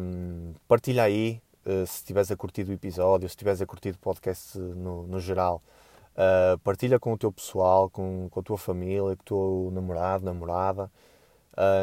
Um, 0.00 0.54
partilha 0.68 1.02
aí 1.02 1.42
uh, 1.66 1.86
se 1.86 1.96
estiveres 1.96 2.30
a 2.30 2.36
curtir 2.36 2.68
o 2.68 2.72
episódio, 2.72 3.28
se 3.28 3.32
estiveres 3.32 3.60
a 3.60 3.66
curtir 3.66 3.90
o 3.90 3.98
podcast 3.98 4.58
no, 4.58 5.06
no 5.06 5.20
geral. 5.20 5.62
Uh, 6.14 6.58
partilha 6.58 6.98
com 6.98 7.12
o 7.12 7.18
teu 7.18 7.32
pessoal, 7.32 7.88
com, 7.88 8.28
com 8.30 8.40
a 8.40 8.42
tua 8.42 8.58
família, 8.58 9.00
com 9.02 9.10
o 9.10 9.16
teu 9.16 9.70
namorado, 9.72 10.24
namorada. 10.24 10.90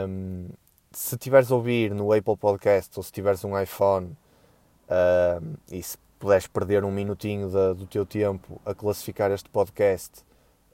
Um, 0.08 0.50
se 0.92 1.16
estiveres 1.16 1.52
a 1.52 1.56
ouvir 1.56 1.94
no 1.94 2.12
Apple 2.12 2.38
Podcast 2.38 2.98
ou 2.98 3.04
se 3.04 3.12
tiveres 3.12 3.44
um 3.44 3.60
iPhone 3.60 4.16
uh, 4.90 5.58
e 5.72 5.82
se 5.82 5.98
puderes 6.20 6.48
perder 6.48 6.84
um 6.84 6.92
minutinho 6.92 7.50
do 7.76 7.86
teu 7.86 8.06
tempo 8.06 8.60
a 8.66 8.74
classificar 8.74 9.32
este 9.32 9.50
podcast, 9.50 10.24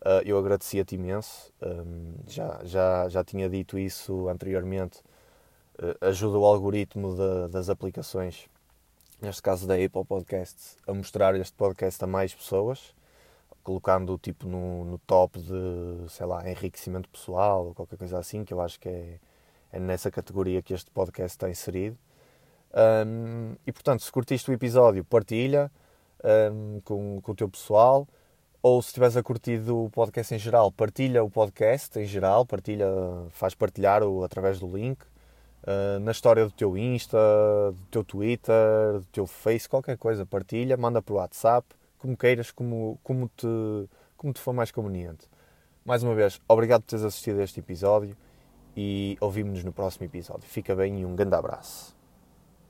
uh, 0.01 0.22
eu 0.25 0.38
agradecia-te 0.38 0.96
imenso. 0.96 1.51
Um, 1.62 2.15
já, 2.27 2.60
já, 2.63 3.09
já 3.09 3.24
tinha 3.24 3.50
dito 3.50 3.77
isso 3.77 4.27
anteriormente. 4.29 5.00
Uh, 5.77 6.05
ajuda 6.05 6.38
o 6.38 6.46
algoritmo 6.46 7.16
de, 7.16 7.51
das 7.51 7.70
aplicações, 7.70 8.48
neste 9.22 9.42
caso 9.42 9.68
da 9.68 9.75
Apple 9.75 10.05
Podcast, 10.05 10.77
a 10.88 10.94
mostrar 10.94 11.35
este 11.35 11.53
podcast 11.55 12.03
a 12.03 12.07
mais 12.07 12.33
pessoas, 12.33 12.94
colocando-o 13.64 14.18
tipo 14.18 14.48
no, 14.48 14.85
no 14.85 14.98
top 15.00 15.40
de, 15.40 16.09
sei 16.09 16.25
lá, 16.25 16.50
enriquecimento 16.50 17.09
pessoal 17.09 17.68
ou 17.68 17.74
qualquer 17.74 17.98
coisa 17.98 18.20
assim, 18.20 18.44
que 18.44 18.53
eu 18.53 18.61
acho 18.61 18.79
que 18.79 18.90
é, 18.90 19.20
é 19.72 19.79
nessa 19.79 20.11
categoria 20.11 20.61
que 20.61 20.74
este 20.74 20.92
podcast 20.92 21.35
está 21.35 21.50
inserido. 21.50 21.98
Um, 22.74 23.55
e 23.66 23.72
portanto, 23.72 24.01
se 24.01 24.12
curtiste 24.12 24.50
o 24.50 24.53
episódio, 24.53 25.03
partilha 25.03 25.72
um, 26.24 26.79
com, 26.83 27.20
com 27.22 27.31
o 27.31 27.36
teu 27.36 27.50
pessoal. 27.50 28.07
Ou 28.62 28.81
se 28.81 28.88
estiveres 28.88 29.18
a 29.18 29.22
curtir 29.22 29.59
o 29.70 29.90
podcast 29.90 30.33
em 30.33 30.40
geral, 30.40 30.72
partilha 30.72 31.22
o 31.22 31.29
podcast 31.29 32.00
em 32.00 32.05
geral, 32.05 32.46
partilha, 32.46 32.88
faz 33.31 33.53
partilhar 33.53 34.01
o, 34.03 34.24
através 34.24 34.57
do 34.57 34.68
link. 34.68 35.03
Uh, 35.64 36.00
na 36.00 36.12
história 36.12 36.46
do 36.46 36.51
teu 36.51 36.77
Insta, 36.77 37.18
do 37.72 37.86
teu 37.92 38.03
Twitter, 38.03 39.00
do 39.00 39.05
teu 39.12 39.25
Face, 39.25 39.68
qualquer 39.68 39.98
coisa, 39.98 40.25
partilha, 40.25 40.75
manda 40.75 41.01
para 41.01 41.14
o 41.14 41.18
WhatsApp, 41.18 41.68
como 41.98 42.18
queiras, 42.18 42.51
como, 42.51 43.00
como, 43.01 43.29
te, 43.29 43.48
como 44.18 44.33
te 44.33 44.42
for 44.42 44.53
mais 44.53 44.72
conveniente. 44.72 45.27
Mais 45.86 46.03
uma 46.03 46.16
vez, 46.16 46.40
obrigado 46.48 46.81
por 46.81 46.90
teres 46.90 47.05
assistido 47.05 47.40
a 47.40 47.44
este 47.44 47.59
episódio 47.59 48.16
e 48.75 49.18
ouvimos-nos 49.20 49.64
no 49.64 49.74
próximo 49.74 50.05
episódio. 50.05 50.48
Fica 50.48 50.75
bem 50.75 51.01
e 51.01 51.05
um 51.05 51.16
grande 51.16 51.36
abraço. 51.36 51.93